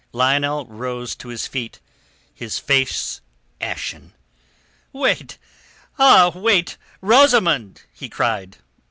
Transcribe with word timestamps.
Lionel 0.13 0.65
rose 0.65 1.15
to 1.17 1.27
his 1.27 1.45
feet, 1.45 1.79
his 2.33 2.57
face 2.57 3.21
ashen. 3.69 4.13
"Wait! 4.91 5.37
Ah, 5.99 6.31
wait! 6.33 6.75
Rosamund!" 7.01 7.83
he 7.93 8.09
cried. 8.09 8.57